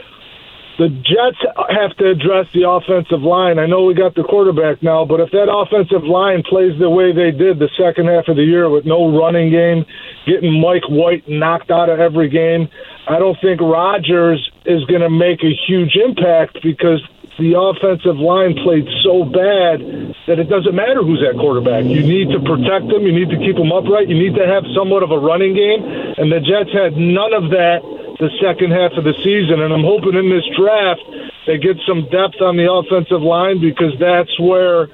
[0.79, 1.43] The Jets
[1.75, 3.59] have to address the offensive line.
[3.59, 7.11] I know we got the quarterback now, but if that offensive line plays the way
[7.11, 9.85] they did the second half of the year with no running game,
[10.25, 12.71] getting Mike White knocked out of every game,
[13.11, 17.03] I don't think Rodgers is going to make a huge impact because
[17.43, 19.83] the offensive line played so bad
[20.31, 21.91] that it doesn't matter who's at quarterback.
[21.91, 23.03] You need to protect them.
[23.03, 24.07] You need to keep them upright.
[24.07, 25.83] You need to have somewhat of a running game.
[26.19, 27.83] And the Jets had none of that
[28.19, 29.61] the second half of the season.
[29.63, 31.03] And I'm hoping in this draft
[31.47, 34.89] they get some depth on the offensive line because that's where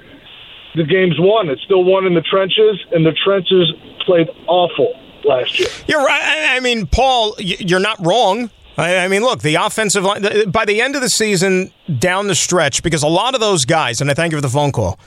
[0.75, 1.49] the game's won.
[1.49, 3.73] It's still won in the trenches, and the trenches
[4.05, 5.69] played awful last year.
[5.87, 6.49] You're right.
[6.51, 8.49] I mean, Paul, you're not wrong.
[8.77, 12.83] I mean, look, the offensive line, by the end of the season, down the stretch,
[12.83, 14.99] because a lot of those guys, and I thank you for the phone call,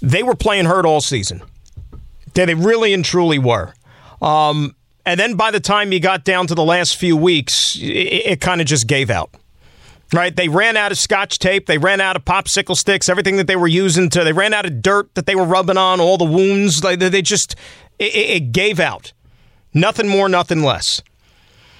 [0.00, 1.42] they were playing hurt all season.
[2.34, 3.74] They, they really and truly were.
[4.22, 7.82] Um, and then by the time you got down to the last few weeks, it,
[7.84, 9.30] it kind of just gave out.
[10.12, 10.34] Right?
[10.34, 11.66] They ran out of scotch tape.
[11.66, 14.66] They ran out of popsicle sticks, everything that they were using to, they ran out
[14.66, 16.80] of dirt that they were rubbing on, all the wounds.
[16.80, 17.56] They, they just,
[17.98, 19.12] it, it gave out.
[19.72, 21.02] Nothing more, nothing less.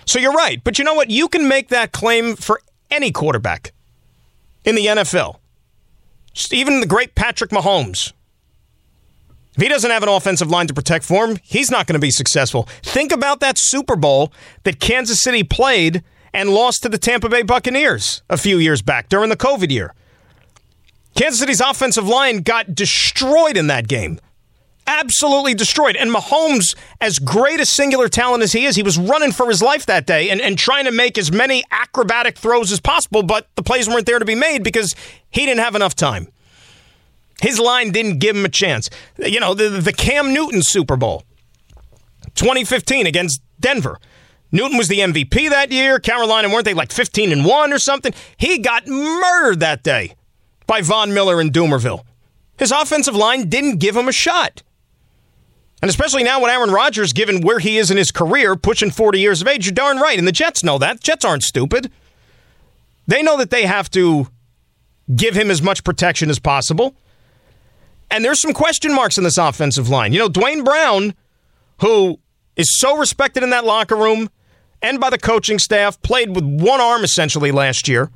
[0.06, 0.62] So you're right.
[0.62, 1.10] But you know what?
[1.10, 2.60] You can make that claim for
[2.90, 3.72] any quarterback
[4.64, 5.38] in the NFL.
[6.52, 8.12] Even the great Patrick Mahomes.
[9.57, 11.99] If he doesn't have an offensive line to protect for him, he's not going to
[11.99, 12.69] be successful.
[12.83, 14.33] Think about that Super Bowl
[14.64, 19.09] that Kansas City played and lost to the Tampa Bay Buccaneers a few years back
[19.09, 19.95] during the COVID year.
[21.14, 24.21] Kansas City's offensive line got destroyed in that game
[24.87, 25.97] absolutely destroyed.
[25.97, 29.62] And Mahomes, as great a singular talent as he is, he was running for his
[29.62, 33.49] life that day and, and trying to make as many acrobatic throws as possible, but
[33.57, 34.95] the plays weren't there to be made because
[35.31, 36.29] he didn't have enough time.
[37.40, 38.88] His line didn't give him a chance.
[39.18, 41.25] You know, the, the Cam Newton Super Bowl,
[42.35, 43.99] 2015 against Denver.
[44.53, 45.99] Newton was the MVP that year.
[45.99, 48.14] Carolina weren't they like 15 and 1 or something?
[48.37, 50.14] He got murdered that day
[50.66, 52.03] by Von Miller and Dumervil.
[52.59, 54.62] His offensive line didn't give him a shot.
[55.83, 59.20] And especially now with Aaron Rodgers, given where he is in his career, pushing 40
[59.20, 60.18] years of age, you're darn right.
[60.18, 61.01] And the Jets know that.
[61.01, 61.90] Jets aren't stupid.
[63.07, 64.29] They know that they have to
[65.14, 66.96] give him as much protection as possible.
[68.11, 70.12] And there's some question marks in this offensive line.
[70.12, 71.14] You know, Duane Brown,
[71.81, 72.19] who
[72.57, 74.31] is so respected in that locker room
[74.83, 78.11] and by the coaching staff, played with one arm essentially last year.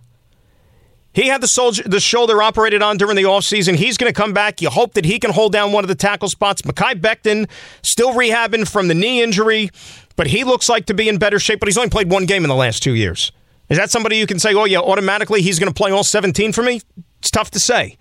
[1.12, 3.74] He had the, soldier, the shoulder operated on during the offseason.
[3.74, 4.62] He's going to come back.
[4.62, 6.62] You hope that he can hold down one of the tackle spots.
[6.62, 7.48] Mekhi Becton
[7.82, 9.70] still rehabbing from the knee injury,
[10.14, 12.44] but he looks like to be in better shape, but he's only played one game
[12.44, 13.32] in the last two years.
[13.68, 16.52] Is that somebody you can say, oh, yeah, automatically he's going to play all 17
[16.52, 16.80] for me?
[17.18, 17.96] It's tough to say.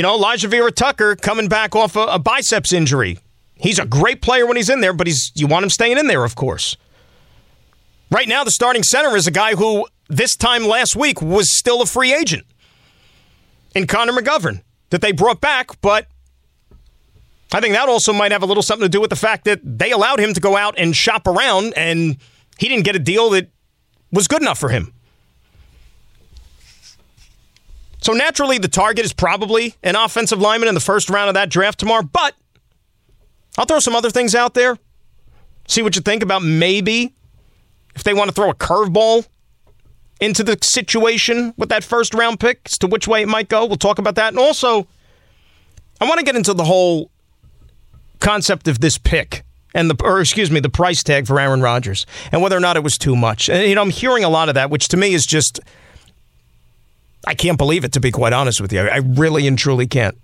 [0.00, 3.18] You know, Alijah Vera-Tucker coming back off a, a biceps injury.
[3.56, 6.06] He's a great player when he's in there, but he's you want him staying in
[6.06, 6.78] there, of course.
[8.10, 11.82] Right now, the starting center is a guy who this time last week was still
[11.82, 12.46] a free agent
[13.74, 16.06] in Connor McGovern that they brought back, but
[17.52, 19.60] I think that also might have a little something to do with the fact that
[19.62, 22.16] they allowed him to go out and shop around and
[22.56, 23.50] he didn't get a deal that
[24.10, 24.94] was good enough for him.
[28.00, 31.50] So naturally, the target is probably an offensive lineman in the first round of that
[31.50, 32.34] draft tomorrow, but
[33.58, 34.78] I'll throw some other things out there.
[35.68, 37.12] See what you think about maybe
[37.94, 39.26] if they want to throw a curveball
[40.20, 43.66] into the situation with that first round pick as to which way it might go.
[43.66, 44.28] We'll talk about that.
[44.28, 44.86] And also,
[46.00, 47.10] I want to get into the whole
[48.20, 52.06] concept of this pick and the or excuse me, the price tag for Aaron Rodgers
[52.32, 53.48] and whether or not it was too much.
[53.48, 55.60] And you know, I'm hearing a lot of that, which to me is just
[57.26, 58.80] I can't believe it to be quite honest with you.
[58.80, 60.16] I really and truly can't.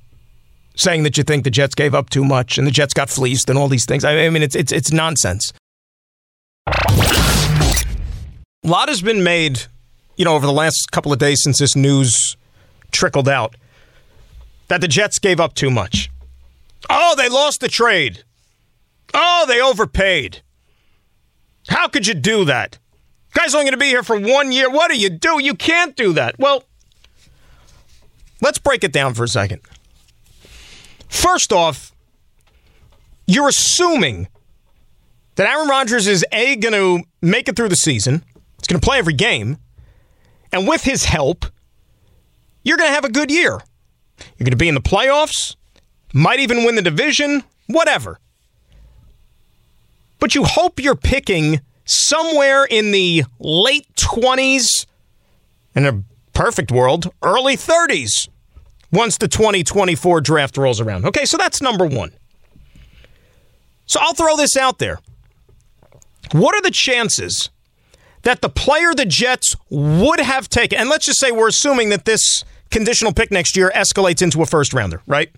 [0.76, 3.48] Saying that you think the Jets gave up too much and the Jets got fleeced
[3.48, 4.04] and all these things.
[4.04, 5.52] I mean, it's it's it's nonsense.
[6.66, 6.74] A
[8.64, 9.62] lot has been made,
[10.16, 12.36] you know, over the last couple of days since this news
[12.90, 13.56] trickled out
[14.68, 16.10] that the Jets gave up too much.
[16.90, 18.24] Oh, they lost the trade.
[19.14, 20.42] Oh, they overpaid.
[21.68, 22.78] How could you do that?
[23.32, 24.70] Guy's only going to be here for one year.
[24.70, 25.42] What do you do?
[25.42, 26.38] You can't do that.
[26.38, 26.64] Well,
[28.40, 29.60] let's break it down for a second.
[31.08, 31.92] First off,
[33.26, 34.28] you're assuming
[35.36, 38.24] that Aaron Rodgers is A, going to make it through the season.
[38.58, 39.58] He's going to play every game.
[40.52, 41.46] And with his help,
[42.62, 43.60] you're going to have a good year.
[44.18, 45.56] You're going to be in the playoffs,
[46.14, 48.18] might even win the division, whatever.
[50.18, 54.86] But you hope you're picking somewhere in the late 20s,
[55.74, 56.02] and a
[56.36, 58.28] perfect world, early 30s
[58.92, 61.06] once the 2024 draft rolls around.
[61.06, 62.12] Okay, so that's number one.
[63.86, 64.98] So I'll throw this out there.
[66.32, 67.48] What are the chances
[68.22, 72.04] that the player the Jets would have taken, and let's just say we're assuming that
[72.04, 75.30] this conditional pick next year escalates into a first rounder, right?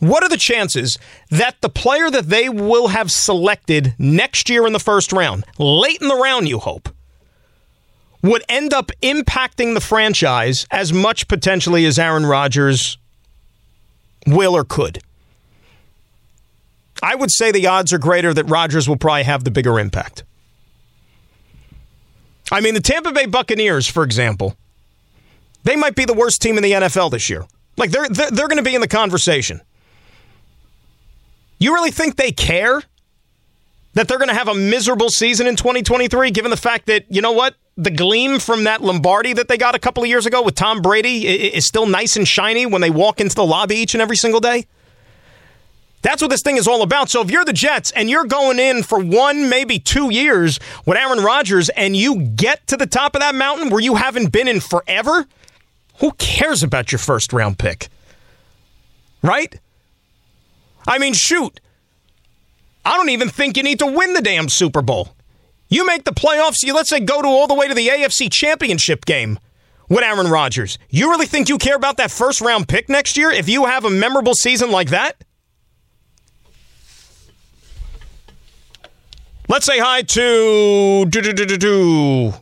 [0.00, 0.98] What are the chances
[1.30, 6.00] that the player that they will have selected next year in the first round, late
[6.02, 6.88] in the round, you hope,
[8.28, 12.98] would end up impacting the franchise as much potentially as Aaron Rodgers
[14.26, 15.00] will or could?
[17.02, 20.24] I would say the odds are greater that Rodgers will probably have the bigger impact.
[22.50, 24.56] I mean, the Tampa Bay Buccaneers, for example,
[25.64, 27.44] they might be the worst team in the NFL this year.
[27.76, 29.60] Like they're they're, they're going to be in the conversation.
[31.58, 32.82] You really think they care
[33.94, 37.22] that they're going to have a miserable season in 2023 given the fact that, you
[37.22, 37.54] know what?
[37.78, 40.80] The gleam from that Lombardi that they got a couple of years ago with Tom
[40.80, 44.16] Brady is still nice and shiny when they walk into the lobby each and every
[44.16, 44.66] single day.
[46.00, 47.10] That's what this thing is all about.
[47.10, 50.96] So if you're the Jets and you're going in for one, maybe two years with
[50.96, 54.46] Aaron Rodgers and you get to the top of that mountain where you haven't been
[54.46, 55.26] in forever,
[55.98, 57.88] who cares about your first round pick?
[59.20, 59.58] Right?
[60.86, 61.60] I mean, shoot.
[62.84, 65.15] I don't even think you need to win the damn Super Bowl.
[65.68, 68.30] You make the playoffs, you let's say go to all the way to the AFC
[68.30, 69.38] championship game
[69.88, 70.78] with Aaron Rodgers.
[70.90, 73.84] You really think you care about that first round pick next year if you have
[73.84, 75.22] a memorable season like that?
[79.48, 82.32] Let's say hi to do, do, do, do, do.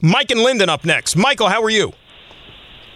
[0.00, 1.14] Mike and Linden up next.
[1.14, 1.92] Michael, how are you?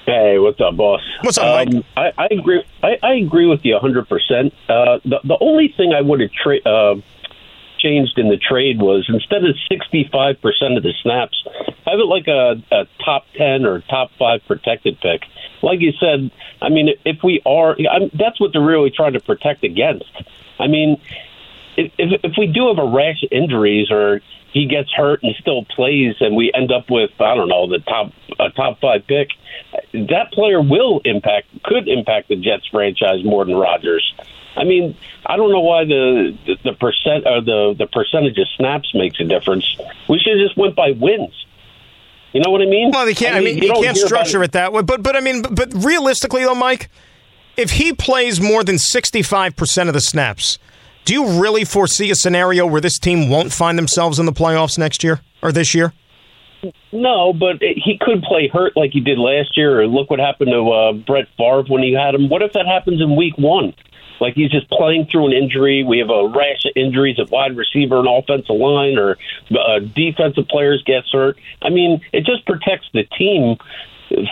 [0.04, 1.00] Hey, what's up, boss?
[1.22, 1.74] What's up, Mike?
[1.74, 2.62] Um, I, I agree.
[2.82, 4.08] I, I agree with you 100.
[4.08, 6.94] percent uh, The the only thing I would have tra- uh,
[7.86, 11.42] changed in the trade was instead of 65 percent of the snaps,
[11.86, 15.22] have it like a, a top 10 or top five protected pick.
[15.62, 16.30] Like you said,
[16.60, 20.10] I mean, if we are, I'm, that's what they're really trying to protect against.
[20.58, 21.00] I mean,
[21.76, 24.20] if, if we do have a rash of injuries or
[24.52, 27.80] he gets hurt and still plays, and we end up with I don't know the
[27.80, 29.28] top a top five pick,
[29.92, 34.14] that player will impact could impact the Jets franchise more than Rodgers.
[34.56, 38.48] I mean, I don't know why the the, the percent or the the percentage of
[38.56, 39.64] snaps makes a difference.
[40.08, 41.34] We should have just went by wins.
[42.32, 42.90] You know what I mean?
[42.92, 43.34] Well, they can't.
[43.34, 44.82] I mean, I mean you, you can't structure it that way.
[44.82, 46.88] But but I mean, but, but realistically, though, Mike,
[47.56, 50.58] if he plays more than sixty five percent of the snaps
[51.06, 54.76] Do you really foresee a scenario where this team won't find themselves in the playoffs
[54.76, 55.92] next year or this year?
[56.90, 59.80] No, but he could play hurt like he did last year.
[59.80, 62.28] Or look what happened to uh, Brett Favre when he had him.
[62.28, 63.72] What if that happens in Week One?
[64.20, 65.84] Like he's just playing through an injury.
[65.84, 69.18] We have a rash of injuries at wide receiver and offensive line, or
[69.50, 71.38] uh, defensive players gets hurt.
[71.62, 73.56] I mean, it just protects the team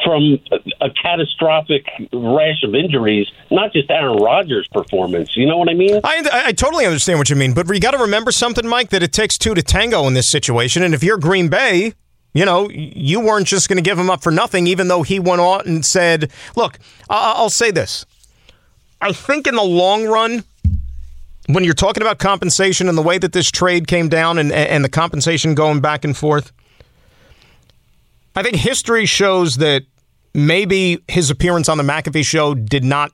[0.05, 0.39] from
[0.81, 5.37] a, catastrophic rash of injuries, not just Aaron Rodgers' performance.
[5.37, 6.01] You know what I mean?
[6.05, 9.03] I, I totally understand what you mean, but you got to remember something, Mike, that
[9.03, 10.83] it takes two to tango in this situation.
[10.83, 11.95] And if you're Green Bay,
[12.33, 15.19] you know, you weren't just going to give him up for nothing, even though he
[15.19, 16.79] went on and said, look,
[17.09, 18.07] I'll say this.
[19.05, 20.45] I think in the long run,
[21.49, 24.83] when you're talking about compensation and the way that this trade came down and, and
[24.83, 26.53] the compensation going back and forth,
[28.35, 29.83] I think history shows that
[30.33, 33.13] maybe his appearance on the McAfee show did not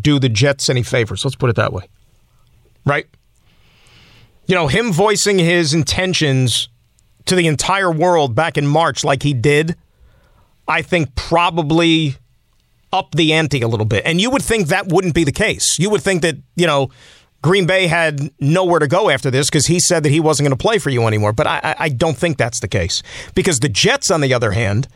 [0.00, 1.24] do the Jets any favors.
[1.24, 1.88] Let's put it that way.
[2.86, 3.08] Right?
[4.46, 6.68] You know, him voicing his intentions
[7.26, 9.74] to the entire world back in March like he did,
[10.68, 12.18] I think probably
[12.94, 14.04] up the ante a little bit.
[14.06, 15.78] And you would think that wouldn't be the case.
[15.78, 16.90] You would think that, you know,
[17.42, 20.56] Green Bay had nowhere to go after this because he said that he wasn't going
[20.56, 21.32] to play for you anymore.
[21.32, 23.02] But I, I don't think that's the case.
[23.34, 24.86] Because the Jets, on the other hand,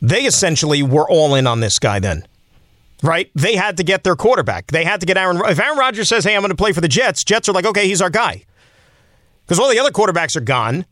[0.00, 2.26] they essentially were all in on this guy then.
[3.02, 3.30] Right?
[3.34, 4.68] They had to get their quarterback.
[4.68, 5.40] They had to get Aaron.
[5.44, 7.66] If Aaron Rodgers says, hey, I'm going to play for the Jets, Jets are like,
[7.66, 8.44] okay, he's our guy.
[9.44, 10.86] Because all the other quarterbacks are gone.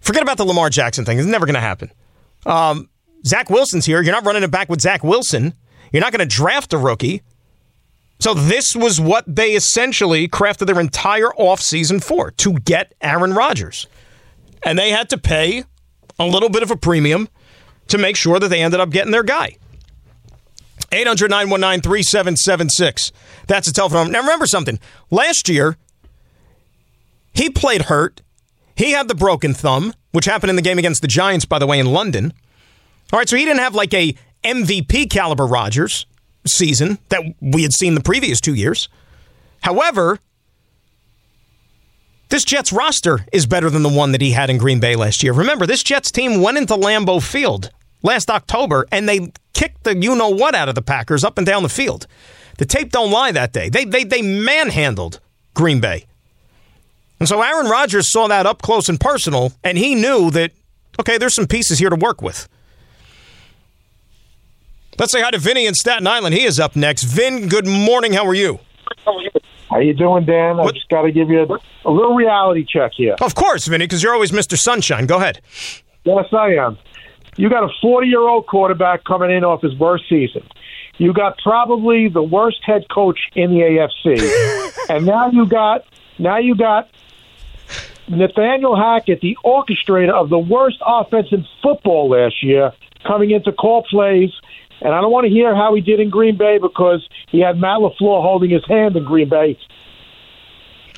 [0.00, 1.18] Forget about the Lamar Jackson thing.
[1.18, 1.90] It's never going to happen.
[2.46, 2.90] Um,
[3.26, 4.02] Zach Wilson's here.
[4.02, 5.54] You're not running it back with Zach Wilson.
[5.92, 7.22] You're not going to draft a rookie.
[8.18, 13.86] So this was what they essentially crafted their entire offseason for to get Aaron Rodgers.
[14.62, 15.64] And they had to pay
[16.18, 17.28] a little bit of a premium
[17.88, 19.56] to make sure that they ended up getting their guy.
[20.92, 23.12] 800 919 3776.
[23.46, 24.06] That's a telephone.
[24.06, 24.12] Number.
[24.12, 24.78] Now remember something.
[25.10, 25.76] Last year,
[27.32, 28.22] he played hurt.
[28.76, 31.66] He had the broken thumb, which happened in the game against the Giants, by the
[31.66, 32.32] way, in London.
[33.12, 36.06] All right, so he didn't have like a MVP caliber Rodgers
[36.46, 38.88] season that we had seen the previous two years.
[39.62, 40.18] However,
[42.30, 45.22] this Jets roster is better than the one that he had in Green Bay last
[45.22, 45.32] year.
[45.32, 47.70] Remember, this Jets team went into Lambeau Field
[48.02, 51.46] last October and they kicked the you know what out of the Packers up and
[51.46, 52.06] down the field.
[52.58, 53.68] The tape don't lie that day.
[53.68, 55.20] They they they manhandled
[55.54, 56.06] Green Bay.
[57.18, 60.52] And so Aaron Rodgers saw that up close and personal and he knew that
[61.00, 62.48] okay, there's some pieces here to work with.
[64.98, 66.34] Let's say hi to Vinny in Staten Island.
[66.34, 67.04] He is up next.
[67.04, 68.12] Vin, good morning.
[68.12, 68.58] How are you?
[69.70, 70.60] How you doing, Dan?
[70.60, 73.14] I just got to give you a, a, little reality check here.
[73.20, 74.58] Of course, Vinny, because you're always Mr.
[74.58, 75.06] Sunshine.
[75.06, 75.40] Go ahead.
[76.04, 76.76] Yes, I am.
[77.36, 80.46] You got a 40 year old quarterback coming in off his worst season.
[80.98, 85.84] You got probably the worst head coach in the AFC, and now you got
[86.18, 86.90] now you got
[88.08, 92.72] Nathaniel Hackett, the orchestrator of the worst offense in football last year,
[93.06, 94.30] coming in to call plays
[94.80, 97.58] and I don't want to hear how he did in Green Bay because he had
[97.58, 99.58] Matt LaFleur holding his hand in Green Bay.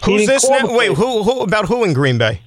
[0.05, 0.77] Who's this now?
[0.77, 2.41] Wait, who, who about who in Green Bay?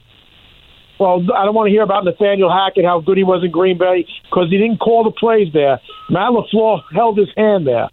[0.99, 3.77] Well, I don't want to hear about Nathaniel Hackett, how good he was in Green
[3.77, 5.81] Bay, because he didn't call the plays there.
[6.09, 7.89] Matt LaFleur held his hand there.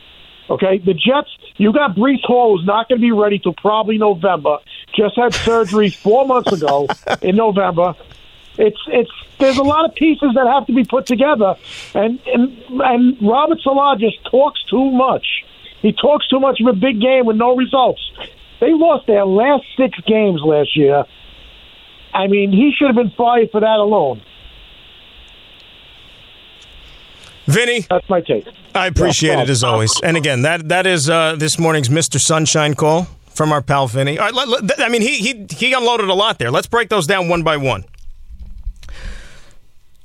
[0.51, 3.99] Okay, the Jets, you got Breece Hall, who's not going to be ready till probably
[3.99, 4.59] November.
[4.95, 6.89] Just had surgery four months ago
[7.23, 7.95] in November.
[8.59, 11.57] It's it's there's a lot of pieces that have to be put together,
[11.95, 15.27] and and and Robert Saleh just talks too much.
[15.81, 18.01] He talks too much of a big game with no results.
[18.61, 21.05] They lost their last six games last year.
[22.15, 24.23] I mean, he should have been fired for that alone.
[27.47, 28.47] Vinny, that's my take.
[28.75, 30.01] I appreciate yeah, it as always.
[30.03, 32.21] And again, that that is uh, this morning's Mr.
[32.21, 34.19] Sunshine call from our pal Vinny.
[34.19, 36.51] All right, let, let, I mean, he he he unloaded a lot there.
[36.51, 37.85] Let's break those down one by one.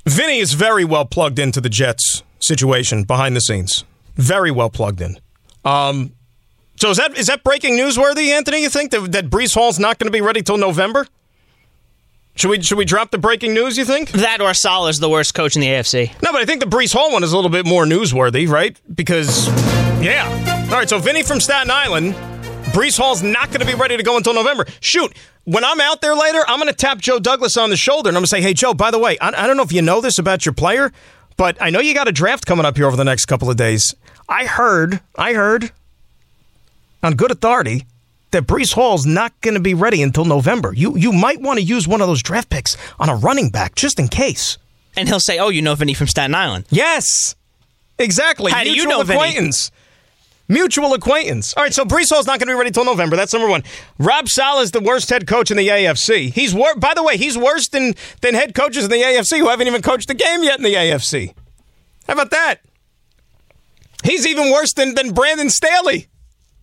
[0.08, 3.84] Vinny is very well plugged into the Jets situation behind the scenes.
[4.16, 5.18] Very well plugged in.
[5.64, 6.12] Um,
[6.76, 8.62] so is that is that breaking newsworthy, Anthony?
[8.62, 11.06] You think that that Breece Hall's not going to be ready till November?
[12.36, 13.76] Should we should we drop the breaking news?
[13.76, 16.10] You think that or is the worst coach in the AFC?
[16.22, 18.80] No, but I think the Breece Hall one is a little bit more newsworthy, right?
[18.94, 19.48] Because
[20.00, 20.28] yeah.
[20.70, 20.88] All right.
[20.88, 22.14] So Vinny from Staten Island,
[22.72, 24.66] Breece Hall's not going to be ready to go until November.
[24.80, 25.14] Shoot,
[25.44, 28.16] when I'm out there later, I'm going to tap Joe Douglas on the shoulder and
[28.16, 29.82] I'm going to say, hey, Joe, by the way, I, I don't know if you
[29.82, 30.92] know this about your player,
[31.36, 33.56] but I know you got a draft coming up here over the next couple of
[33.56, 33.94] days.
[34.28, 35.72] I heard, I heard
[37.02, 37.86] on good authority
[38.30, 40.72] that Breece Hall's not going to be ready until November.
[40.74, 43.74] You you might want to use one of those draft picks on a running back
[43.74, 44.58] just in case.
[44.96, 47.34] And he'll say, "Oh, you know Vinny from Staten Island." Yes,
[47.98, 48.52] exactly.
[48.52, 49.70] How do you know acquaintance.
[50.48, 51.52] Mutual acquaintance.
[51.56, 53.16] All right, so Breece Hall's not going to be ready till November.
[53.16, 53.62] That's number one.
[53.98, 56.32] Rob Saleh is the worst head coach in the AFC.
[56.32, 59.48] He's wor- by the way, he's worse than than head coaches in the AFC who
[59.48, 61.34] haven't even coached a game yet in the AFC.
[62.06, 62.60] How about that?
[64.04, 66.08] He's even worse than than Brandon Staley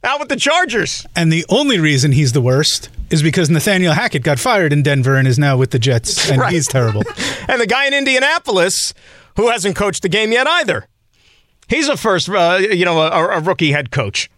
[0.04, 1.06] out with the Chargers.
[1.16, 5.16] And the only reason he's the worst is because Nathaniel Hackett got fired in Denver
[5.16, 6.54] and is now with the Jets, and Right.
[6.54, 7.04] he's terrible.
[7.48, 8.94] and the guy in Indianapolis
[9.38, 10.88] who hasn't coached the game yet either.
[11.68, 14.30] He's a first, uh, you know, a, a rookie head coach.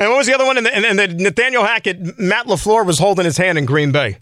[0.00, 0.56] And what was the other one?
[0.56, 4.18] And, the, and the Nathaniel Hackett, Matt LaFleur was holding his hand in Green Bay.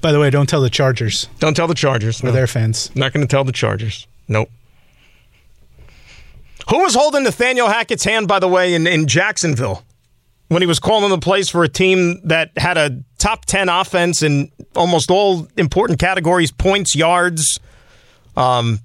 [0.00, 1.28] By the way, don't tell the Chargers.
[1.40, 2.22] Don't tell the Chargers.
[2.22, 2.94] We're their fans.
[2.94, 4.06] Not going to tell the Chargers.
[4.28, 4.50] Nope.
[6.70, 9.82] Who was holding Nathaniel Hackett's hand, by the way, in, in Jacksonville
[10.48, 14.22] when he was calling the plays for a team that had a top 10 offense
[14.22, 17.58] in almost all important categories points, yards,
[18.36, 18.80] um,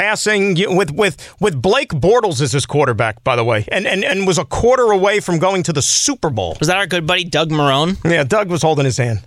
[0.00, 4.26] passing with with with Blake Bortles as his quarterback, by the way, and, and and
[4.26, 6.56] was a quarter away from going to the Super Bowl.
[6.58, 7.96] Was that our good buddy Doug Marrone?
[8.10, 9.18] Yeah, Doug was holding his hand.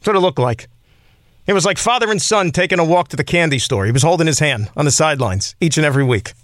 [0.00, 0.68] That's what it looked like.
[1.46, 3.86] It was like father and son taking a walk to the candy store.
[3.86, 6.34] He was holding his hand on the sidelines each and every week.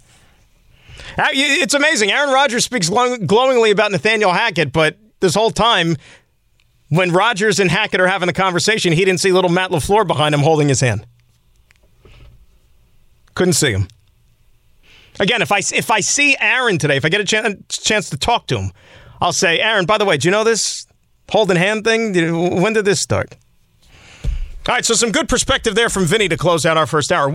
[1.17, 2.11] Uh, It's amazing.
[2.11, 5.95] Aaron Rodgers speaks glow- glowingly about Nathaniel Hackett, but this whole time,
[6.89, 10.33] when Rodgers and Hackett are having the conversation, he didn't see little Matt LaFleur behind
[10.33, 11.05] him holding his hand.
[13.35, 13.87] Couldn't see him.
[15.19, 18.17] Again, if I if I see Aaron today, if I get a chan- chance to
[18.17, 18.71] talk to him,
[19.21, 19.85] I'll say, Aaron.
[19.85, 20.85] By the way, do you know this
[21.29, 22.61] holding hand thing?
[22.61, 23.35] When did this start?
[24.67, 27.29] All right, so some good perspective there from Vinny to close out our first hour.